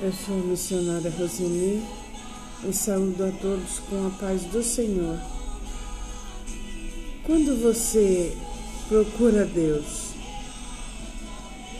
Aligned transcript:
Eu 0.00 0.12
sou 0.12 0.36
a 0.36 0.42
missionária 0.44 1.12
Roseli 1.18 1.82
e 2.64 2.72
saúdo 2.72 3.24
a 3.24 3.32
todos 3.32 3.80
com 3.90 4.06
a 4.06 4.10
paz 4.10 4.42
do 4.44 4.62
Senhor. 4.62 5.18
Quando 7.24 7.60
você 7.60 8.32
procura 8.88 9.44
Deus, 9.44 10.12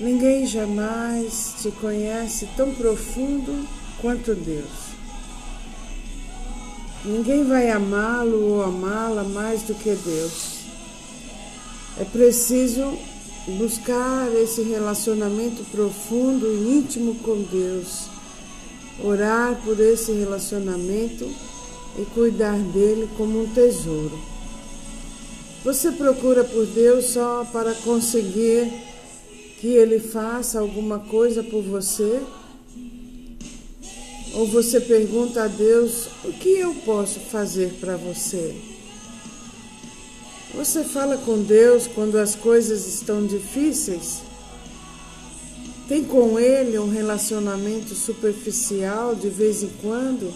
ninguém 0.00 0.44
jamais 0.48 1.54
te 1.62 1.70
conhece 1.70 2.48
tão 2.57 2.75
profundo 2.75 3.64
quanto 4.00 4.35
Deus. 4.35 4.89
Ninguém 7.05 7.45
vai 7.45 7.71
amá-lo 7.71 8.55
ou 8.55 8.62
amá-la 8.64 9.23
mais 9.23 9.62
do 9.62 9.77
que 9.77 9.95
Deus. 9.95 10.62
É 12.00 12.05
preciso 12.05 12.98
buscar 13.56 14.30
esse 14.36 14.62
relacionamento 14.62 15.64
profundo 15.70 16.46
e 16.46 16.79
íntimo 16.79 17.14
com 17.16 17.43
Deus, 17.43 18.06
orar 19.02 19.61
por 19.64 19.80
esse 19.80 20.12
relacionamento 20.12 21.25
e 21.98 22.04
cuidar 22.14 22.58
dele 22.58 23.08
como 23.16 23.42
um 23.42 23.48
tesouro. 23.48 24.18
Você 25.64 25.92
procura 25.92 26.44
por 26.44 26.66
Deus 26.66 27.06
só 27.06 27.44
para 27.53 27.75
conseguir 27.75 28.70
que 29.61 29.68
ele 29.68 29.98
faça 29.98 30.61
alguma 30.61 31.00
coisa 31.00 31.42
por 31.42 31.62
você? 31.62 32.20
Ou 34.34 34.47
você 34.47 34.80
pergunta 34.80 35.44
a 35.44 35.48
Deus: 35.48 36.06
o 36.25 36.33
que 36.33 36.50
eu 36.50 36.75
posso 36.84 37.19
fazer 37.19 37.75
para 37.80 37.97
você? 37.97 38.78
Você 40.55 40.83
fala 40.83 41.19
com 41.19 41.42
Deus 41.42 41.86
quando 41.86 42.16
as 42.16 42.34
coisas 42.34 42.86
estão 42.86 43.27
difíceis? 43.27 44.22
Tem 45.86 46.02
com 46.05 46.39
Ele 46.39 46.78
um 46.78 46.89
relacionamento 46.89 47.94
superficial 47.94 49.14
de 49.14 49.28
vez 49.28 49.62
em 49.62 49.70
quando? 49.81 50.33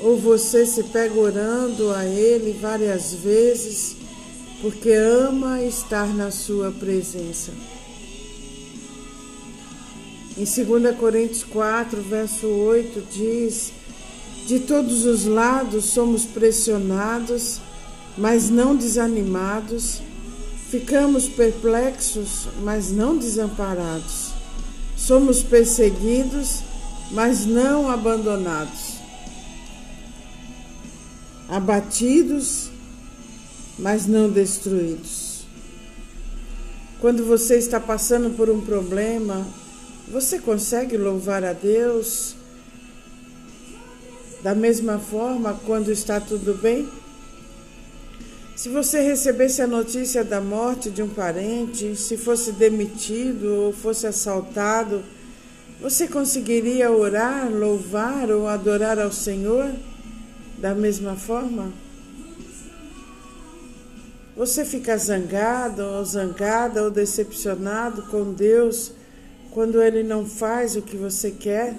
Ou 0.00 0.18
você 0.18 0.66
se 0.66 0.82
pega 0.84 1.18
orando 1.18 1.92
a 1.92 2.04
Ele 2.04 2.58
várias 2.60 3.14
vezes 3.14 3.96
porque 4.60 4.90
ama 4.90 5.62
estar 5.62 6.12
na 6.12 6.30
Sua 6.30 6.72
presença? 6.72 7.52
Em 10.36 10.44
2 10.44 10.96
Coríntios 10.96 11.44
4, 11.44 12.00
verso 12.02 12.48
8, 12.48 13.02
diz: 13.12 13.72
De 14.46 14.58
todos 14.60 15.04
os 15.04 15.24
lados 15.24 15.84
somos 15.84 16.24
pressionados 16.24 17.60
mas 18.16 18.50
não 18.50 18.76
desanimados, 18.76 20.00
ficamos 20.70 21.28
perplexos, 21.28 22.48
mas 22.62 22.90
não 22.90 23.16
desamparados, 23.16 24.32
somos 24.96 25.42
perseguidos, 25.42 26.60
mas 27.10 27.44
não 27.44 27.90
abandonados, 27.90 28.96
abatidos, 31.48 32.70
mas 33.78 34.06
não 34.06 34.30
destruídos. 34.30 35.44
Quando 37.00 37.24
você 37.24 37.56
está 37.56 37.80
passando 37.80 38.36
por 38.36 38.48
um 38.48 38.60
problema, 38.60 39.46
você 40.08 40.38
consegue 40.38 40.96
louvar 40.96 41.42
a 41.44 41.52
Deus 41.52 42.36
da 44.42 44.54
mesma 44.54 44.98
forma 44.98 45.58
quando 45.66 45.90
está 45.90 46.20
tudo 46.20 46.54
bem? 46.54 46.88
Se 48.62 48.68
você 48.68 49.00
recebesse 49.00 49.60
a 49.60 49.66
notícia 49.66 50.22
da 50.22 50.40
morte 50.40 50.88
de 50.88 51.02
um 51.02 51.08
parente, 51.08 51.96
se 51.96 52.16
fosse 52.16 52.52
demitido 52.52 53.52
ou 53.52 53.72
fosse 53.72 54.06
assaltado, 54.06 55.02
você 55.80 56.06
conseguiria 56.06 56.88
orar, 56.92 57.50
louvar 57.50 58.30
ou 58.30 58.46
adorar 58.46 59.00
ao 59.00 59.10
Senhor 59.10 59.68
da 60.58 60.76
mesma 60.76 61.16
forma? 61.16 61.72
Você 64.36 64.64
fica 64.64 64.96
zangado 64.96 65.82
ou 65.82 66.04
zangada 66.04 66.84
ou 66.84 66.90
decepcionado 66.92 68.02
com 68.12 68.32
Deus 68.32 68.92
quando 69.50 69.82
Ele 69.82 70.04
não 70.04 70.24
faz 70.24 70.76
o 70.76 70.82
que 70.82 70.96
você 70.96 71.32
quer? 71.32 71.74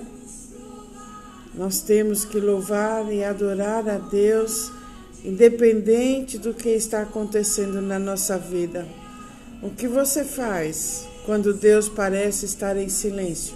Nós 1.56 1.80
temos 1.80 2.26
que 2.26 2.42
louvar 2.42 3.10
e 3.10 3.24
adorar 3.24 3.88
a 3.88 3.98
Deus 3.98 4.83
independente 5.24 6.38
do 6.38 6.54
que 6.54 6.70
está 6.70 7.02
acontecendo 7.02 7.82
na 7.82 7.98
nossa 7.98 8.38
vida. 8.38 8.86
O 9.62 9.70
que 9.70 9.88
você 9.88 10.24
faz 10.24 11.08
quando 11.26 11.54
Deus 11.54 11.88
parece 11.88 12.46
estar 12.46 12.76
em 12.76 12.90
silêncio? 12.90 13.56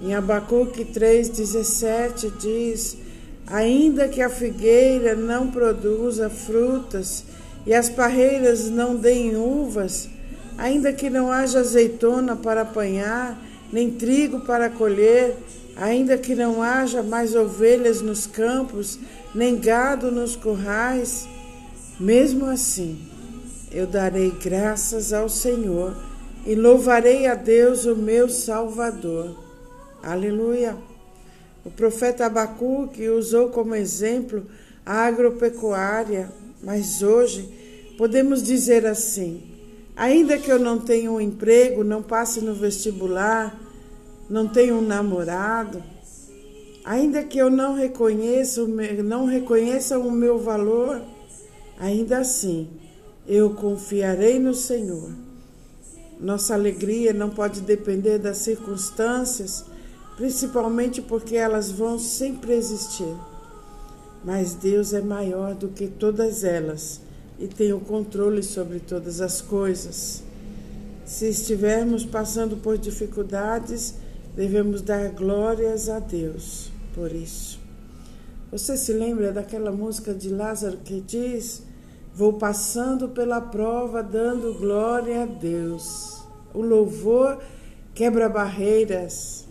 Em 0.00 0.14
Abacuque 0.14 0.84
3,17 0.84 2.32
diz: 2.38 2.96
Ainda 3.46 4.08
que 4.08 4.22
a 4.22 4.30
figueira 4.30 5.14
não 5.14 5.50
produza 5.50 6.30
frutas 6.30 7.24
e 7.66 7.74
as 7.74 7.88
parreiras 7.88 8.70
não 8.70 8.96
deem 8.96 9.36
uvas, 9.36 10.08
ainda 10.56 10.92
que 10.92 11.10
não 11.10 11.30
haja 11.30 11.60
azeitona 11.60 12.36
para 12.36 12.62
apanhar, 12.62 13.38
nem 13.72 13.90
trigo 13.90 14.40
para 14.40 14.70
colher, 14.70 15.36
ainda 15.76 16.16
que 16.16 16.34
não 16.34 16.62
haja 16.62 17.02
mais 17.02 17.34
ovelhas 17.34 18.00
nos 18.00 18.26
campos, 18.26 18.98
nem 19.36 19.58
gado 19.58 20.10
nos 20.10 20.34
currais, 20.34 21.28
mesmo 22.00 22.46
assim 22.46 22.98
eu 23.70 23.86
darei 23.86 24.30
graças 24.30 25.12
ao 25.12 25.28
Senhor 25.28 25.94
e 26.46 26.54
louvarei 26.54 27.26
a 27.26 27.34
Deus, 27.34 27.84
o 27.84 27.94
meu 27.94 28.30
Salvador. 28.30 29.36
Aleluia! 30.02 30.74
O 31.66 31.70
profeta 31.70 32.24
Abacuque 32.24 33.10
usou 33.10 33.50
como 33.50 33.74
exemplo 33.74 34.46
a 34.86 35.04
agropecuária, 35.04 36.32
mas 36.62 37.02
hoje 37.02 37.94
podemos 37.98 38.42
dizer 38.42 38.86
assim: 38.86 39.42
ainda 39.94 40.38
que 40.38 40.50
eu 40.50 40.58
não 40.58 40.78
tenha 40.78 41.12
um 41.12 41.20
emprego, 41.20 41.84
não 41.84 42.02
passe 42.02 42.40
no 42.40 42.54
vestibular, 42.54 43.60
não 44.30 44.48
tenha 44.48 44.74
um 44.74 44.80
namorado, 44.80 45.82
Ainda 46.86 47.24
que 47.24 47.36
eu 47.36 47.50
não 47.50 47.74
reconheça, 47.74 48.64
não 49.04 49.24
reconheça 49.24 49.98
o 49.98 50.08
meu 50.08 50.38
valor, 50.38 51.02
ainda 51.80 52.18
assim 52.18 52.68
eu 53.26 53.50
confiarei 53.50 54.38
no 54.38 54.54
Senhor. 54.54 55.10
Nossa 56.20 56.54
alegria 56.54 57.12
não 57.12 57.28
pode 57.28 57.60
depender 57.60 58.18
das 58.18 58.36
circunstâncias, 58.38 59.64
principalmente 60.16 61.02
porque 61.02 61.34
elas 61.34 61.72
vão 61.72 61.98
sempre 61.98 62.52
existir. 62.52 63.16
Mas 64.24 64.54
Deus 64.54 64.92
é 64.92 65.00
maior 65.00 65.56
do 65.56 65.66
que 65.66 65.88
todas 65.88 66.44
elas 66.44 67.00
e 67.36 67.48
tem 67.48 67.72
o 67.72 67.80
controle 67.80 68.44
sobre 68.44 68.78
todas 68.78 69.20
as 69.20 69.40
coisas. 69.40 70.22
Se 71.04 71.28
estivermos 71.28 72.04
passando 72.04 72.56
por 72.56 72.78
dificuldades, 72.78 73.94
devemos 74.36 74.82
dar 74.82 75.08
glórias 75.08 75.88
a 75.88 75.98
Deus 75.98 76.75
por 76.96 77.12
isso. 77.12 77.60
Você 78.50 78.74
se 78.76 78.92
lembra 78.92 79.30
daquela 79.30 79.70
música 79.70 80.14
de 80.14 80.30
Lázaro 80.30 80.78
que 80.78 81.00
diz: 81.00 81.62
Vou 82.14 82.32
passando 82.32 83.10
pela 83.10 83.40
prova, 83.40 84.02
dando 84.02 84.54
glória 84.54 85.24
a 85.24 85.26
Deus. 85.26 86.24
O 86.54 86.62
louvor 86.62 87.38
quebra 87.94 88.28
barreiras. 88.28 89.46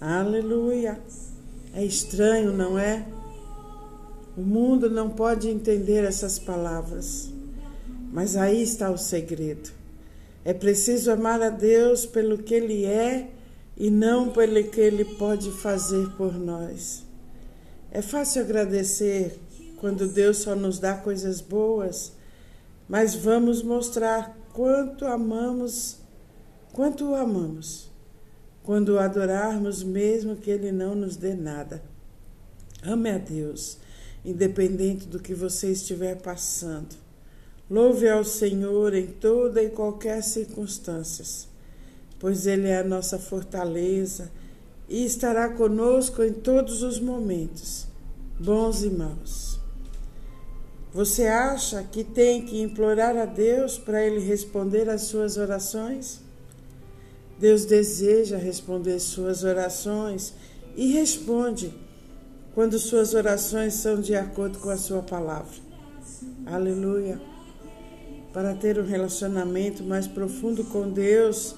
Aleluia. 0.00 1.00
É 1.72 1.84
estranho, 1.84 2.52
não 2.52 2.76
é? 2.76 3.06
O 4.36 4.42
mundo 4.42 4.90
não 4.90 5.08
pode 5.08 5.48
entender 5.48 6.04
essas 6.04 6.38
palavras. 6.38 7.30
Mas 8.12 8.36
aí 8.36 8.60
está 8.62 8.90
o 8.90 8.98
segredo. 8.98 9.70
É 10.44 10.52
preciso 10.52 11.12
amar 11.12 11.40
a 11.40 11.50
Deus 11.50 12.04
pelo 12.06 12.38
que 12.38 12.54
Ele 12.54 12.84
é 12.84 13.35
e 13.76 13.90
não 13.90 14.30
pelo 14.30 14.62
que 14.64 14.80
Ele 14.80 15.04
pode 15.04 15.50
fazer 15.50 16.08
por 16.16 16.34
nós. 16.34 17.04
É 17.90 18.00
fácil 18.00 18.42
agradecer 18.42 19.38
quando 19.76 20.08
Deus 20.08 20.38
só 20.38 20.56
nos 20.56 20.78
dá 20.78 20.94
coisas 20.94 21.40
boas, 21.40 22.12
mas 22.88 23.14
vamos 23.14 23.62
mostrar 23.62 24.36
quanto 24.52 25.04
amamos, 25.04 25.98
quanto 26.72 27.10
o 27.10 27.14
amamos, 27.14 27.90
quando 28.62 28.90
o 28.90 28.98
adorarmos, 28.98 29.82
mesmo 29.82 30.36
que 30.36 30.50
Ele 30.50 30.72
não 30.72 30.94
nos 30.94 31.16
dê 31.16 31.34
nada. 31.34 31.82
Ame 32.82 33.10
a 33.10 33.18
Deus, 33.18 33.78
independente 34.24 35.06
do 35.06 35.20
que 35.20 35.34
você 35.34 35.70
estiver 35.70 36.16
passando. 36.16 36.96
Louve 37.68 38.08
ao 38.08 38.24
Senhor 38.24 38.94
em 38.94 39.08
toda 39.08 39.62
e 39.62 39.70
qualquer 39.70 40.22
circunstância 40.22 41.55
pois 42.18 42.46
Ele 42.46 42.68
é 42.68 42.78
a 42.78 42.84
nossa 42.84 43.18
fortaleza 43.18 44.30
e 44.88 45.04
estará 45.04 45.48
conosco 45.48 46.22
em 46.22 46.32
todos 46.32 46.82
os 46.82 47.00
momentos, 47.00 47.86
bons 48.38 48.82
e 48.82 48.90
maus. 48.90 49.58
Você 50.92 51.26
acha 51.26 51.82
que 51.82 52.02
tem 52.02 52.46
que 52.46 52.60
implorar 52.60 53.16
a 53.16 53.26
Deus 53.26 53.76
para 53.76 54.02
Ele 54.02 54.20
responder 54.20 54.88
às 54.88 55.02
suas 55.02 55.36
orações? 55.36 56.20
Deus 57.38 57.66
deseja 57.66 58.38
responder 58.38 58.98
suas 58.98 59.44
orações 59.44 60.32
e 60.74 60.92
responde 60.92 61.74
quando 62.54 62.78
suas 62.78 63.12
orações 63.12 63.74
são 63.74 64.00
de 64.00 64.14
acordo 64.14 64.58
com 64.58 64.70
a 64.70 64.78
sua 64.78 65.02
palavra. 65.02 65.54
Aleluia. 66.46 67.20
Para 68.32 68.54
ter 68.54 68.78
um 68.78 68.86
relacionamento 68.86 69.84
mais 69.84 70.06
profundo 70.06 70.64
com 70.64 70.90
Deus, 70.90 71.54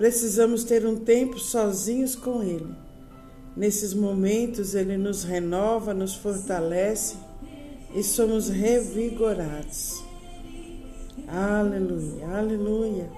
precisamos 0.00 0.64
ter 0.64 0.86
um 0.86 0.96
tempo 0.96 1.38
sozinhos 1.38 2.16
com 2.16 2.42
Ele. 2.42 2.74
Nesses 3.54 3.92
momentos, 3.92 4.74
Ele 4.74 4.96
nos 4.96 5.24
renova, 5.24 5.92
nos 5.92 6.14
fortalece 6.14 7.16
e 7.94 8.02
somos 8.02 8.48
revigorados. 8.48 10.02
Aleluia, 11.28 12.26
aleluia. 12.28 13.10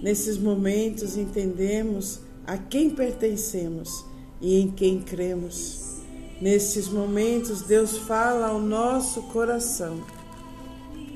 Nesses 0.00 0.38
momentos 0.38 1.16
entendemos 1.16 2.20
a 2.46 2.56
quem 2.56 2.90
pertencemos 2.90 4.04
e 4.40 4.60
em 4.60 4.70
quem 4.70 5.00
cremos. 5.00 6.02
Nesses 6.40 6.86
momentos, 6.86 7.62
Deus 7.62 7.98
fala 7.98 8.46
ao 8.46 8.60
nosso 8.60 9.22
coração. 9.22 10.00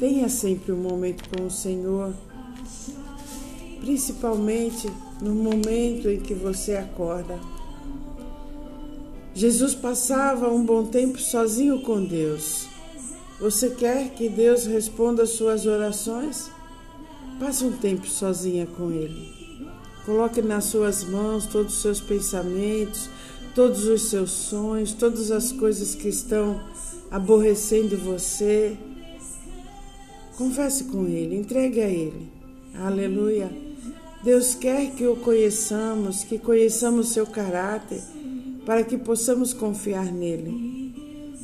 Tenha 0.00 0.29
sempre 0.29 0.73
um 0.73 0.79
momento 0.79 1.29
com 1.29 1.47
o 1.47 1.50
Senhor, 1.50 2.12
principalmente 3.87 4.91
no 5.23 5.33
momento 5.33 6.11
em 6.11 6.19
que 6.19 6.35
você 6.35 6.75
acorda. 6.75 7.38
Jesus 9.33 9.77
passava 9.77 10.49
um 10.53 10.65
bom 10.65 10.87
tempo 10.87 11.21
sozinho 11.21 11.81
com 11.83 12.05
Deus. 12.05 12.67
Você 13.38 13.71
quer 13.71 14.11
que 14.11 14.29
Deus 14.29 14.67
responda 14.67 15.23
às 15.23 15.31
suas 15.31 15.67
orações? 15.67 16.50
Passe 17.38 17.65
um 17.65 17.77
tempo 17.77 18.09
sozinha 18.09 18.67
com 18.67 18.91
Ele. 18.91 19.31
Coloque 20.05 20.43
nas 20.43 20.65
suas 20.65 21.05
mãos 21.05 21.47
todos 21.47 21.75
os 21.75 21.82
seus 21.82 22.00
pensamentos, 22.00 23.09
todos 23.55 23.85
os 23.87 24.03
seus 24.03 24.31
sonhos, 24.32 24.94
todas 24.94 25.31
as 25.31 25.53
coisas 25.53 25.94
que 25.94 26.09
estão 26.09 26.61
aborrecendo 27.09 27.97
você. 27.97 28.77
Converse 30.37 30.85
com 30.85 31.06
Ele, 31.06 31.37
entregue 31.37 31.81
a 31.81 31.89
Ele. 31.89 32.32
Aleluia. 32.75 33.66
Deus 34.23 34.55
quer 34.55 34.91
que 34.93 35.07
o 35.07 35.17
conheçamos, 35.17 36.25
que 36.25 36.39
conheçamos 36.39 37.11
seu 37.11 37.27
caráter, 37.27 38.03
para 38.65 38.83
que 38.83 38.97
possamos 38.97 39.53
confiar 39.53 40.13
nele. 40.13 40.95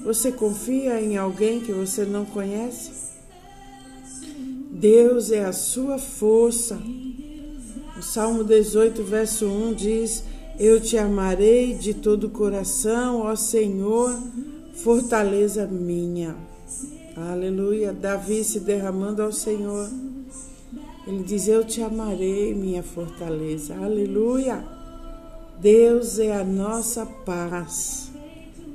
Você 0.05 0.33
confia 0.33 1.01
em 1.01 1.17
alguém 1.17 1.61
que 1.61 1.73
você 1.73 2.05
não 2.05 2.25
conhece? 2.25 2.91
Deus 4.71 5.31
é 5.31 5.45
a 5.45 5.53
sua 5.53 5.97
força. 5.97 6.77
O 7.97 8.03
Salmo 8.03 8.43
18, 8.43 9.05
verso 9.05 9.47
1 9.47 9.75
diz: 9.75 10.25
Eu 10.59 10.81
te 10.81 10.99
amarei 10.99 11.75
de 11.75 11.95
todo 11.95 12.25
o 12.25 12.31
coração, 12.31 13.21
ó 13.21 13.37
Senhor, 13.37 14.19
fortaleza 14.75 15.67
minha. 15.67 16.35
Aleluia. 17.15 17.93
Davi 17.93 18.43
se 18.43 18.59
derramando 18.59 19.23
ao 19.23 19.31
Senhor. 19.31 19.89
Ele 21.07 21.23
diz: 21.23 21.49
Eu 21.49 21.65
te 21.65 21.83
amarei, 21.83 22.55
minha 22.55 22.83
fortaleza. 22.83 23.75
Aleluia. 23.77 24.65
Deus 25.61 26.19
é 26.19 26.35
a 26.35 26.45
nossa 26.45 27.05
paz. 27.05 28.11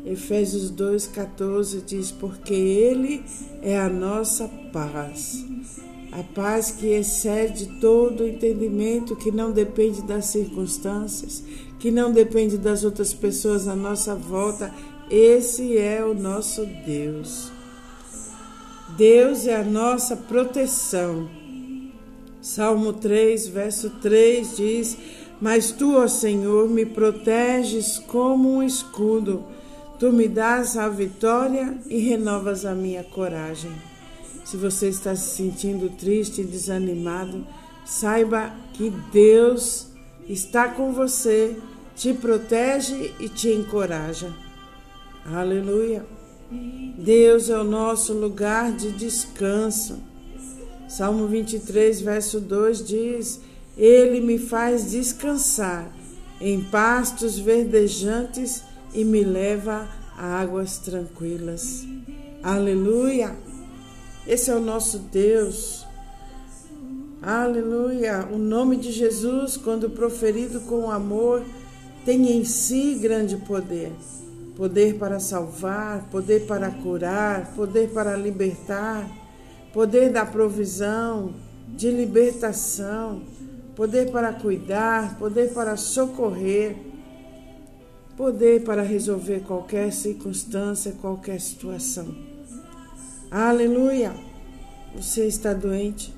Efésios 0.05 0.71
2,14 0.71 1.83
diz: 1.85 2.11
Porque 2.11 2.53
Ele 2.53 3.23
é 3.61 3.77
a 3.77 3.89
nossa 3.89 4.49
paz. 4.71 5.45
A 6.11 6.23
paz 6.23 6.71
que 6.71 6.87
excede 6.87 7.79
todo 7.79 8.25
entendimento, 8.25 9.15
que 9.15 9.31
não 9.31 9.51
depende 9.51 10.01
das 10.01 10.25
circunstâncias, 10.25 11.43
que 11.79 11.91
não 11.91 12.11
depende 12.11 12.57
das 12.57 12.83
outras 12.83 13.13
pessoas 13.13 13.67
à 13.67 13.75
nossa 13.75 14.15
volta. 14.15 14.73
Esse 15.09 15.77
é 15.77 16.03
o 16.03 16.13
nosso 16.13 16.65
Deus. 16.85 17.51
Deus 18.97 19.45
é 19.45 19.55
a 19.55 19.63
nossa 19.63 20.15
proteção. 20.15 21.29
Salmo 22.47 22.93
3, 22.93 23.47
verso 23.47 23.89
3 24.01 24.57
diz: 24.57 24.97
Mas 25.41 25.71
tu, 25.71 25.97
ó 25.97 26.07
Senhor, 26.07 26.69
me 26.69 26.85
proteges 26.85 27.99
como 27.99 28.55
um 28.55 28.63
escudo 28.63 29.43
Tu 29.99 30.11
me 30.11 30.27
dás 30.27 30.77
a 30.77 30.87
vitória 30.87 31.75
e 31.87 31.97
renovas 31.97 32.65
a 32.65 32.75
minha 32.75 33.03
coragem. 33.03 33.71
Se 34.45 34.55
você 34.55 34.89
está 34.89 35.15
se 35.15 35.35
sentindo 35.35 35.89
triste 35.89 36.41
e 36.41 36.45
desanimado, 36.45 37.45
saiba 37.83 38.53
que 38.73 38.91
Deus 39.11 39.87
está 40.29 40.69
com 40.69 40.93
você, 40.93 41.57
te 41.95 42.13
protege 42.13 43.11
e 43.19 43.27
te 43.27 43.49
encoraja. 43.49 44.31
Aleluia. 45.25 46.05
Deus 46.95 47.49
é 47.49 47.57
o 47.57 47.63
nosso 47.63 48.13
lugar 48.13 48.71
de 48.71 48.91
descanso. 48.91 49.99
Salmo 50.97 51.27
23, 51.27 52.01
verso 52.01 52.39
2 52.39 52.83
diz: 52.83 53.39
Ele 53.77 54.19
me 54.19 54.39
faz 54.39 54.89
descansar 54.89 55.95
em 56.41 56.59
pastos 56.59 57.37
verdejantes 57.37 58.63
e 58.95 59.05
me 59.05 59.23
leva 59.23 59.87
a 60.17 60.41
águas 60.41 60.79
tranquilas. 60.79 61.85
Aleluia! 62.41 63.35
Esse 64.25 64.49
é 64.49 64.55
o 64.55 64.59
nosso 64.59 64.97
Deus. 64.97 65.85
Aleluia! 67.21 68.27
O 68.33 68.39
nome 68.39 68.75
de 68.75 68.91
Jesus, 68.91 69.55
quando 69.55 69.91
proferido 69.91 70.61
com 70.61 70.89
amor, 70.89 71.45
tem 72.05 72.31
em 72.31 72.43
si 72.43 72.95
grande 72.95 73.37
poder. 73.37 73.91
Poder 74.55 74.95
para 74.95 75.19
salvar, 75.19 76.09
poder 76.09 76.47
para 76.47 76.71
curar, 76.71 77.53
poder 77.53 77.89
para 77.89 78.15
libertar, 78.17 79.07
poder 79.77 80.11
da 80.11 80.25
provisão, 80.25 81.35
de 81.67 81.91
libertação, 81.91 83.21
poder 83.75 84.09
para 84.09 84.33
cuidar, 84.33 85.19
poder 85.19 85.53
para 85.53 85.77
socorrer 85.77 86.75
poder 88.15 88.63
para 88.63 88.81
resolver 88.81 89.41
qualquer 89.41 89.93
circunstância, 89.93 90.93
qualquer 90.93 91.39
situação. 91.39 92.07
Aleluia! 93.29 94.15
Você 94.95 95.27
está 95.27 95.53
doente? 95.53 96.11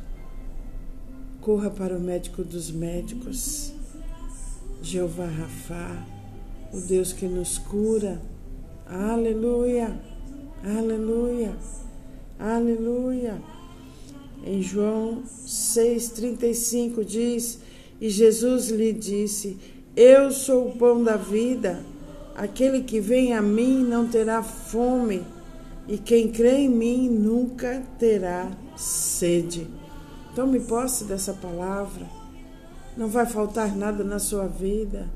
Corra 1.42 1.70
para 1.70 1.98
o 1.98 2.00
médico 2.00 2.46
dos 2.46 2.72
médicos, 2.72 3.74
Jeová 4.82 5.26
Rafá, 5.26 6.08
o 6.72 6.80
Deus 6.80 7.12
que 7.12 7.28
nos 7.28 7.58
cura. 7.58 8.22
Aleluia! 8.88 10.00
Aleluia! 10.64 11.54
Aleluia! 12.40 13.42
Em 14.44 14.62
João 14.62 15.24
6,35 15.46 17.04
diz: 17.04 17.60
E 18.00 18.10
Jesus 18.10 18.70
lhe 18.70 18.94
disse: 18.94 19.58
eu 20.02 20.32
sou 20.32 20.70
o 20.70 20.78
pão 20.78 21.04
da 21.04 21.18
vida. 21.18 21.84
Aquele 22.34 22.84
que 22.84 23.02
vem 23.02 23.34
a 23.34 23.42
mim 23.42 23.84
não 23.84 24.08
terá 24.08 24.42
fome, 24.42 25.22
e 25.90 25.98
quem 25.98 26.30
crê 26.30 26.60
em 26.60 26.70
mim 26.70 27.10
nunca 27.10 27.84
terá 27.98 28.50
sede. 28.78 29.68
Tome 30.34 30.62
posse 30.62 31.04
dessa 31.04 31.34
palavra. 31.34 32.06
Não 32.96 33.10
vai 33.10 33.26
faltar 33.26 33.76
nada 33.76 34.02
na 34.04 34.20
sua 34.20 34.48
vida. 34.48 35.10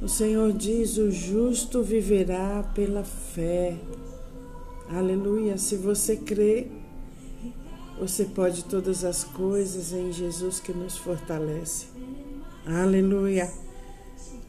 O 0.00 0.08
Senhor 0.08 0.52
diz: 0.52 0.96
o 0.96 1.10
justo 1.10 1.82
viverá 1.82 2.62
pela 2.72 3.02
fé. 3.02 3.74
Aleluia. 4.94 5.58
Se 5.58 5.76
você 5.76 6.16
crê, 6.16 6.68
você 7.98 8.24
pode 8.24 8.64
todas 8.64 9.04
as 9.04 9.24
coisas 9.24 9.92
em 9.92 10.12
Jesus 10.12 10.60
que 10.60 10.72
nos 10.72 10.96
fortalece. 10.96 11.86
Aleluia 12.66 13.50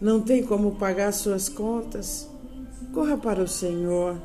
não 0.03 0.19
tem 0.19 0.43
como 0.43 0.75
pagar 0.75 1.13
suas 1.13 1.47
contas, 1.47 2.29
corra 2.93 3.15
para 3.15 3.41
o 3.41 3.47
Senhor 3.47 4.17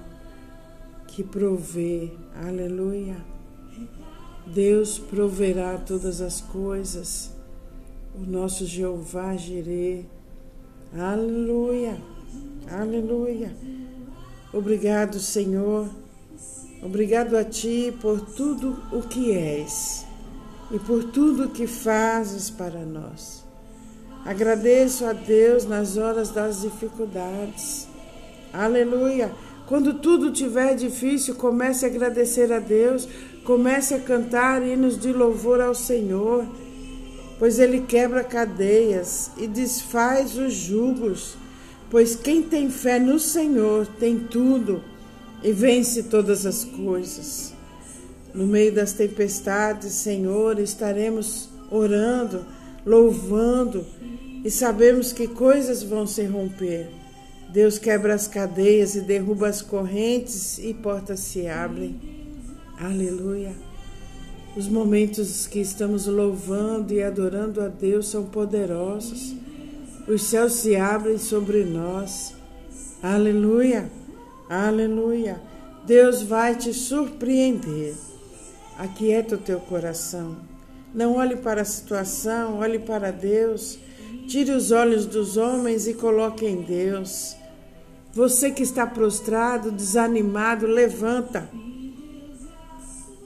que 1.07 1.23
provê. 1.23 2.11
Aleluia. 2.35 3.17
Deus 4.45 4.99
proverá 4.99 5.79
todas 5.79 6.21
as 6.21 6.41
coisas. 6.41 7.31
O 8.13 8.29
nosso 8.29 8.67
Jeová 8.67 9.37
Jirê. 9.37 10.05
Aleluia. 10.93 11.97
Aleluia. 12.69 13.55
Obrigado, 14.53 15.21
Senhor. 15.21 15.89
Obrigado 16.81 17.37
a 17.37 17.43
Ti 17.43 17.93
por 18.01 18.21
tudo 18.21 18.79
o 18.93 19.03
que 19.03 19.33
és 19.33 20.07
e 20.71 20.79
por 20.79 21.03
tudo 21.05 21.45
o 21.45 21.49
que 21.49 21.67
fazes 21.67 22.51
para 22.51 22.85
nós. 22.85 23.45
Agradeço 24.25 25.05
a 25.05 25.13
Deus 25.13 25.65
nas 25.65 25.97
horas 25.97 26.31
das 26.31 26.61
dificuldades. 26.61 27.89
Aleluia. 28.53 29.33
Quando 29.67 29.95
tudo 29.95 30.31
tiver 30.31 30.75
difícil, 30.77 31.35
comece 31.35 31.85
a 31.85 31.89
agradecer 31.89 32.53
a 32.53 32.59
Deus, 32.59 33.09
comece 33.45 33.95
a 33.95 34.01
cantar 34.01 34.63
hinos 34.63 34.99
de 34.99 35.13
louvor 35.13 35.61
ao 35.61 35.75
Senhor. 35.75 36.47
pois 37.39 37.61
ele 37.61 37.83
quebra 37.83 38.25
cadeias 38.25 39.31
e 39.37 39.47
desfaz 39.47 40.37
os 40.37 40.53
jugos. 40.53 41.37
Pois 41.89 42.17
quem 42.17 42.43
tem 42.43 42.69
fé 42.69 42.99
no 42.99 43.19
Senhor 43.19 43.87
tem 43.87 44.19
tudo 44.19 44.83
e 45.43 45.53
vence 45.53 46.05
todas 46.05 46.45
as 46.47 46.65
coisas. 46.65 47.53
No 48.35 48.47
meio 48.47 48.73
das 48.73 48.93
tempestades, 48.93 49.93
Senhor, 49.93 50.59
estaremos 50.59 51.49
orando, 51.71 52.45
louvando 52.85 53.85
e 54.45 54.51
sabemos 54.51 55.13
que 55.13 55.27
coisas 55.27 55.83
vão 55.83 56.07
se 56.07 56.25
romper. 56.25 56.89
Deus 57.51 57.79
quebra 57.79 58.15
as 58.15 58.29
cadeias 58.29 58.95
e 58.95 59.01
derruba 59.01 59.49
as 59.49 59.63
correntes 59.63 60.59
e 60.59 60.75
portas 60.75 61.21
se 61.21 61.47
abrem. 61.47 61.99
Aleluia. 62.79 63.53
Os 64.57 64.69
momentos 64.69 65.47
que 65.47 65.61
estamos 65.61 66.07
louvando 66.07 66.93
e 66.93 67.03
adorando 67.03 67.61
a 67.61 67.69
Deus 67.69 68.09
são 68.09 68.25
poderosos. 68.25 69.35
Os 70.07 70.23
céus 70.23 70.55
se 70.55 70.77
abrem 70.77 71.19
sobre 71.19 71.65
nós. 71.65 72.35
Aleluia. 73.03 73.91
Aleluia. 74.49 75.41
Deus 75.85 76.23
vai 76.23 76.55
te 76.55 76.73
surpreender. 76.73 77.95
Aquieta 78.79 79.35
o 79.35 79.39
teu 79.39 79.61
coração. 79.61 80.37
Não 80.95 81.17
olhe 81.17 81.37
para 81.37 81.63
a 81.63 81.67
situação, 81.67 82.59
olhe 82.59 82.79
para 82.79 83.11
Deus. 83.11 83.79
Tire 84.27 84.53
os 84.53 84.71
olhos 84.71 85.05
dos 85.05 85.37
homens 85.37 85.87
e 85.87 85.95
coloque 85.95 86.47
em 86.47 86.63
Deus. 86.63 87.37
Você 88.13 88.51
que 88.51 88.63
está 88.63 88.87
prostrado, 88.87 89.71
desanimado, 89.71 90.67
levanta. 90.67 91.49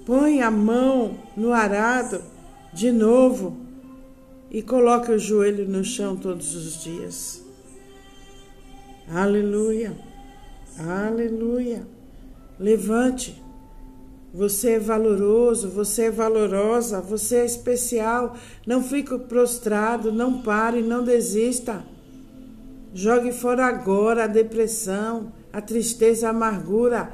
Põe 0.05 0.43
a 0.43 0.51
mão 0.51 1.17
no 1.37 1.53
arado 1.53 2.21
de 2.73 2.91
novo 2.91 3.57
e 4.51 4.61
coloque 4.61 5.13
o 5.13 5.19
joelho 5.19 5.69
no 5.69 5.85
chão 5.85 6.17
todos 6.17 6.55
os 6.55 6.83
dias. 6.83 7.43
Aleluia. 9.09 10.12
Aleluia. 10.79 11.87
Levante. 12.59 13.43
Você 14.35 14.71
é 14.73 14.79
valoroso, 14.79 15.69
você 15.69 16.05
é 16.05 16.11
valorosa, 16.11 17.01
você 17.01 17.37
é 17.37 17.45
especial. 17.45 18.35
Não 18.67 18.83
fique 18.83 19.17
prostrado, 19.19 20.11
não 20.11 20.41
pare, 20.41 20.81
não 20.81 21.05
desista. 21.05 21.85
Jogue 22.95 23.33
fora 23.33 23.67
agora 23.67 24.25
a 24.25 24.27
depressão, 24.27 25.33
a 25.53 25.61
tristeza, 25.61 26.29
a 26.29 26.31
amargura, 26.31 27.11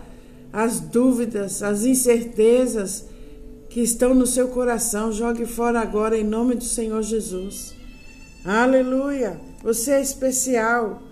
as 0.52 0.78
dúvidas, 0.78 1.62
as 1.62 1.84
incertezas 1.84 3.06
que 3.68 3.80
estão 3.80 4.14
no 4.14 4.26
seu 4.26 4.48
coração. 4.48 5.10
Jogue 5.10 5.44
fora 5.44 5.80
agora 5.80 6.16
em 6.16 6.24
nome 6.24 6.54
do 6.54 6.64
Senhor 6.64 7.02
Jesus. 7.02 7.74
Aleluia! 8.44 9.40
Você 9.62 9.92
é 9.92 10.00
especial. 10.00 11.02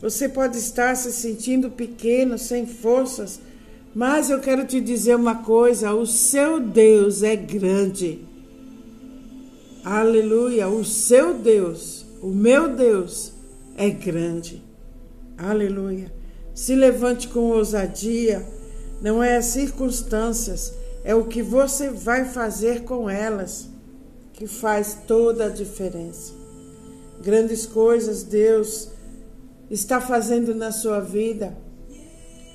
Você 0.00 0.28
pode 0.28 0.56
estar 0.58 0.96
se 0.96 1.12
sentindo 1.12 1.70
pequeno, 1.70 2.38
sem 2.38 2.66
forças, 2.66 3.40
mas 3.94 4.30
eu 4.30 4.38
quero 4.38 4.64
te 4.64 4.80
dizer 4.80 5.16
uma 5.16 5.42
coisa: 5.42 5.92
o 5.92 6.06
seu 6.06 6.60
Deus 6.60 7.22
é 7.22 7.34
grande. 7.34 8.20
Aleluia! 9.84 10.68
O 10.68 10.84
seu 10.84 11.34
Deus, 11.34 12.06
o 12.22 12.28
meu 12.28 12.76
Deus, 12.76 13.32
é 13.76 13.90
grande. 13.90 14.62
Aleluia! 15.36 16.12
Se 16.54 16.74
levante 16.74 17.28
com 17.28 17.50
ousadia, 17.50 18.46
não 19.00 19.22
é 19.22 19.36
as 19.36 19.46
circunstâncias, 19.46 20.72
é 21.04 21.14
o 21.14 21.24
que 21.24 21.42
você 21.42 21.90
vai 21.90 22.24
fazer 22.24 22.82
com 22.82 23.08
elas 23.10 23.68
que 24.32 24.46
faz 24.46 24.98
toda 25.06 25.46
a 25.46 25.50
diferença. 25.50 26.32
Grandes 27.20 27.66
coisas 27.66 28.22
Deus 28.22 28.90
está 29.70 30.00
fazendo 30.00 30.54
na 30.54 30.72
sua 30.72 31.00
vida. 31.00 31.56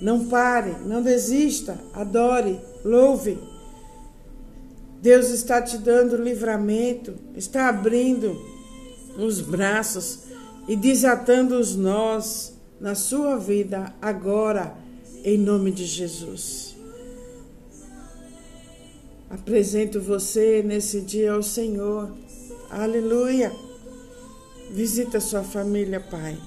Não 0.02 0.26
pare, 0.26 0.76
não 0.86 1.02
desista, 1.02 1.80
adore, 1.94 2.60
louve. 2.84 3.40
Deus 5.02 5.30
está 5.30 5.62
te 5.62 5.78
dando 5.78 6.16
livramento, 6.16 7.14
está 7.36 7.70
abrindo 7.70 8.40
os 9.18 9.42
braços 9.42 10.20
e 10.68 10.76
desatando 10.76 11.60
os 11.60 11.76
nós 11.76 12.54
na 12.80 12.96
sua 12.96 13.38
vida 13.38 13.94
agora, 14.02 14.76
em 15.24 15.38
nome 15.38 15.72
de 15.72 15.86
Jesus. 15.86 16.76
Apresento 19.30 20.00
você 20.00 20.62
nesse 20.64 21.02
dia 21.02 21.34
ao 21.34 21.42
Senhor. 21.42 22.12
Aleluia. 22.70 23.52
Visita 24.70 25.20
sua 25.20 25.44
família, 25.44 26.00
Pai. 26.00 26.38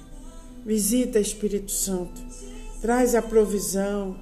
Visita, 0.66 1.20
Espírito 1.20 1.70
Santo. 1.70 2.20
Traz 2.82 3.14
a 3.14 3.22
provisão. 3.22 4.16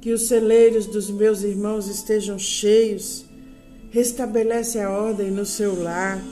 Que 0.00 0.12
os 0.12 0.28
celeiros 0.28 0.86
dos 0.86 1.10
meus 1.10 1.42
irmãos 1.42 1.88
estejam 1.88 2.38
cheios. 2.38 3.24
Restabelece 3.90 4.78
a 4.78 4.88
ordem 4.88 5.28
no 5.32 5.44
seu 5.44 5.82
lar. 5.82 6.22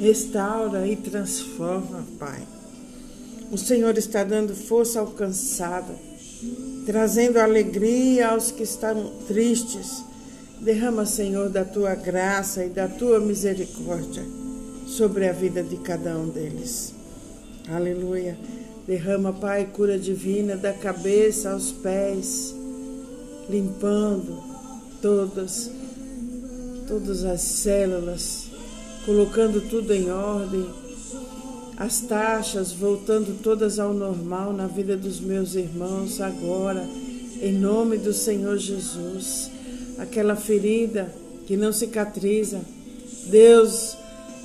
Restaura 0.00 0.88
e 0.88 0.96
transforma, 0.96 2.06
Pai. 2.18 2.40
O 3.52 3.58
Senhor 3.58 3.98
está 3.98 4.24
dando 4.24 4.54
força 4.54 5.00
ao 5.00 5.08
cansado, 5.08 5.92
trazendo 6.86 7.38
alegria 7.38 8.28
aos 8.28 8.50
que 8.50 8.62
estão 8.62 9.12
tristes. 9.26 10.02
Derrama, 10.62 11.04
Senhor, 11.04 11.50
da 11.50 11.64
tua 11.64 11.94
graça 11.94 12.64
e 12.64 12.70
da 12.70 12.88
tua 12.88 13.20
misericórdia 13.20 14.24
sobre 14.86 15.28
a 15.28 15.32
vida 15.32 15.62
de 15.62 15.76
cada 15.76 16.16
um 16.16 16.28
deles. 16.28 16.94
Aleluia. 17.68 18.38
Derrama, 18.88 19.34
Pai, 19.34 19.68
cura 19.70 19.98
divina 19.98 20.56
da 20.56 20.72
cabeça 20.72 21.50
aos 21.50 21.70
pés, 21.70 22.54
limpando 23.50 24.42
todas, 25.02 25.70
todas 26.86 27.22
as 27.22 27.42
células, 27.42 28.46
colocando 29.04 29.60
tudo 29.68 29.92
em 29.92 30.10
ordem, 30.10 30.66
as 31.76 32.00
taxas 32.00 32.72
voltando 32.72 33.38
todas 33.42 33.78
ao 33.78 33.92
normal 33.92 34.54
na 34.54 34.66
vida 34.66 34.96
dos 34.96 35.20
meus 35.20 35.54
irmãos 35.54 36.18
agora, 36.18 36.88
em 37.42 37.52
nome 37.52 37.98
do 37.98 38.14
Senhor 38.14 38.56
Jesus. 38.56 39.50
Aquela 39.98 40.34
ferida 40.34 41.12
que 41.46 41.58
não 41.58 41.74
cicatriza, 41.74 42.62
Deus 43.26 43.98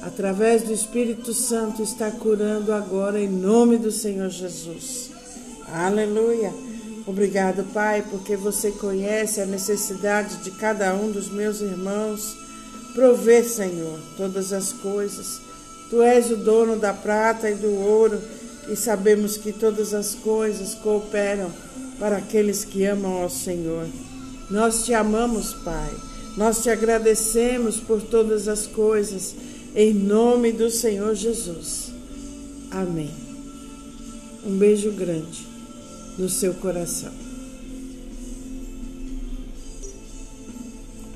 através 0.05 0.63
do 0.63 0.73
Espírito 0.73 1.33
Santo, 1.33 1.81
está 1.81 2.11
curando 2.11 2.73
agora 2.73 3.19
em 3.19 3.29
nome 3.29 3.77
do 3.77 3.91
Senhor 3.91 4.29
Jesus. 4.29 5.09
Aleluia. 5.67 6.53
Obrigado, 7.05 7.63
Pai, 7.73 8.03
porque 8.09 8.35
você 8.35 8.71
conhece 8.71 9.41
a 9.41 9.45
necessidade 9.45 10.37
de 10.43 10.51
cada 10.51 10.93
um 10.93 11.11
dos 11.11 11.29
meus 11.29 11.61
irmãos. 11.61 12.35
Provê, 12.93 13.43
Senhor, 13.43 13.99
todas 14.15 14.53
as 14.53 14.71
coisas. 14.71 15.41
Tu 15.89 16.01
és 16.01 16.31
o 16.31 16.37
dono 16.37 16.77
da 16.77 16.93
prata 16.93 17.49
e 17.49 17.55
do 17.55 17.71
ouro 17.71 18.21
e 18.69 18.75
sabemos 18.75 19.37
que 19.37 19.51
todas 19.51 19.93
as 19.93 20.15
coisas 20.15 20.75
cooperam 20.75 21.51
para 21.99 22.17
aqueles 22.17 22.63
que 22.63 22.85
amam 22.85 23.21
ao 23.21 23.29
Senhor. 23.29 23.87
Nós 24.49 24.85
te 24.85 24.93
amamos, 24.93 25.53
Pai. 25.53 25.91
Nós 26.37 26.63
te 26.63 26.69
agradecemos 26.69 27.79
por 27.79 28.01
todas 28.01 28.47
as 28.47 28.65
coisas 28.65 29.35
em 29.75 29.93
nome 29.93 30.51
do 30.51 30.69
Senhor 30.69 31.15
Jesus. 31.15 31.91
Amém. 32.69 33.09
Um 34.45 34.57
beijo 34.57 34.91
grande 34.91 35.47
no 36.17 36.29
seu 36.29 36.53
coração. 36.53 37.11